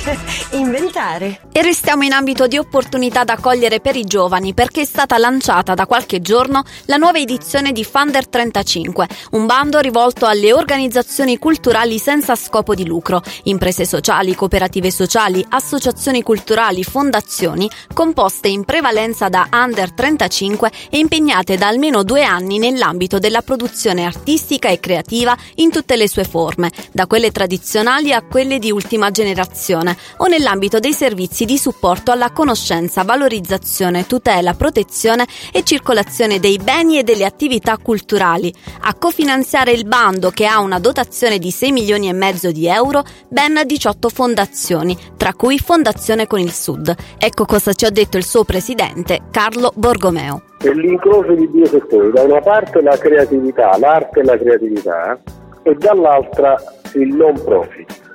[0.52, 1.40] inventare.
[1.52, 5.74] E restiamo in ambito di opportunità da cogliere per i giovani perché è stata lanciata
[5.74, 11.98] da qualche giorno la nuova edizione di Funder 35, un bando rivolto alle organizzazioni culturali
[11.98, 19.48] senza scopo di lucro, imprese sociali, cooperative sociali, associazioni culturali, fondazioni, composte in prevalenza da
[19.52, 25.70] under 35 e impegnate da almeno due anni nell'ambito della produzione artistica e creativa in
[25.70, 30.92] tutte le sue forme, da quelle tradizionali a quelle di ultima generazione o nell'ambito dei
[30.92, 37.76] servizi di supporto alla conoscenza, valorizzazione, tutela, protezione e circolazione dei beni e delle attività
[37.78, 38.52] culturali.
[38.82, 43.04] A cofinanziare il bando che ha una dotazione di 6 milioni e mezzo di euro,
[43.28, 46.94] ben 18 fondazioni, tra cui Fondazione con il Sud.
[47.18, 50.42] Ecco cosa ci ha detto il suo presidente Carlo Borgomeo.
[50.58, 55.20] È l'incrocio di due settori, da una parte la creatività, l'arte e la creatività
[55.62, 56.56] e dall'altra
[56.94, 58.09] il non profit.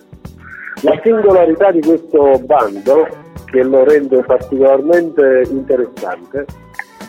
[0.81, 3.07] La singolarità di questo bando,
[3.45, 6.45] che lo rende particolarmente interessante,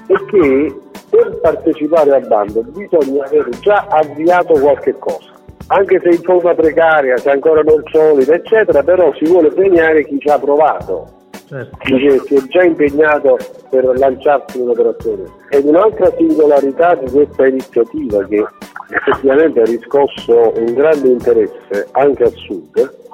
[0.07, 0.75] è che
[1.11, 5.35] per partecipare al bando bisogna aver già avviato qualche cosa.
[5.69, 10.17] Anche se in forma precaria, se ancora non solida, eccetera, però si vuole premiare chi
[10.21, 11.09] ci ha provato,
[11.49, 11.77] certo.
[11.81, 13.37] chi si è già impegnato
[13.69, 15.25] per lanciarsi in un'operazione.
[15.49, 18.47] Ed un'altra singolarità di questa iniziativa che
[18.91, 23.05] effettivamente ha riscosso un grande interesse anche al sud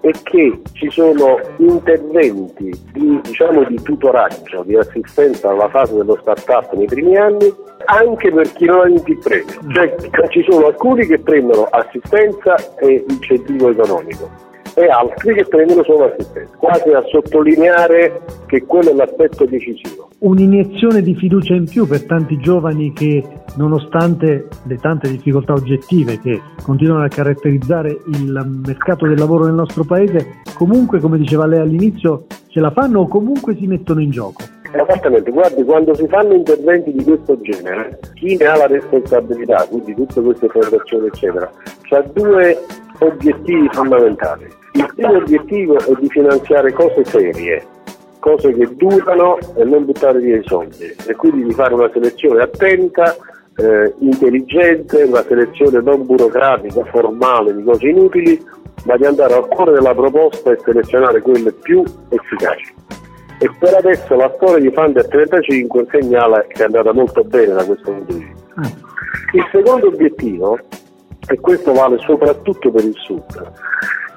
[0.00, 6.72] è che ci sono interventi di, diciamo, di tutoraggio, di assistenza alla fase dello start-up
[6.74, 7.52] nei primi anni,
[7.86, 9.72] anche per chi non ha il premio.
[9.72, 16.12] Cioè ci sono alcuni che prendono assistenza e incentivo economico e altri che prendono solo
[16.12, 20.07] assistenza, quasi a sottolineare che quello è l'aspetto decisivo.
[20.20, 23.22] Un'iniezione di fiducia in più per tanti giovani che,
[23.54, 29.84] nonostante le tante difficoltà oggettive che continuano a caratterizzare il mercato del lavoro nel nostro
[29.84, 34.42] paese, comunque, come diceva lei all'inizio, ce la fanno o comunque si mettono in gioco.
[34.72, 39.94] Esattamente, guardi, quando si fanno interventi di questo genere, chi ne ha la responsabilità, quindi
[39.94, 41.48] tutte queste fondazioni eccetera,
[41.90, 42.58] ha due
[42.98, 44.46] obiettivi fondamentali.
[44.72, 47.64] Il primo obiettivo è di finanziare cose serie,
[48.18, 52.42] cose che durano e non buttare via i soldi e quindi di fare una selezione
[52.42, 53.16] attenta,
[53.56, 58.40] eh, intelligente, una selezione non burocratica, formale di cose inutili,
[58.84, 62.74] ma di andare al cuore della proposta e selezionare quelle più efficaci.
[63.40, 67.64] E per adesso la storia di Funder 35 segnala che è andata molto bene da
[67.64, 68.52] questo punto di vista.
[68.56, 68.70] Ah.
[69.32, 70.58] Il secondo obiettivo
[71.28, 73.52] e questo vale soprattutto per il sud,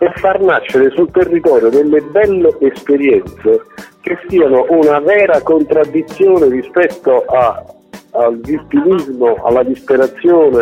[0.01, 3.62] è far nascere sul territorio delle belle esperienze
[4.01, 7.63] che siano una vera contraddizione rispetto a,
[8.13, 10.61] al vittimismo, alla disperazione,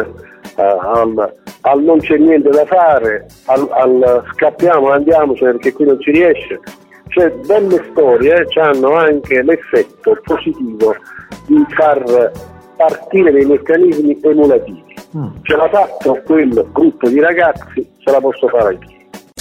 [0.58, 6.02] eh, al, al, non c'è niente da fare, al, al scappiamo, andiamocene perché qui non
[6.02, 6.60] ci riesce.
[7.08, 10.98] Cioè belle storie eh, hanno anche l'effetto positivo
[11.48, 12.32] di far
[12.76, 14.84] partire dei meccanismi emulativi.
[15.16, 15.28] Mm.
[15.44, 18.99] Ce l'ha fatto quel gruppo di ragazzi, ce la posso fare anch'io.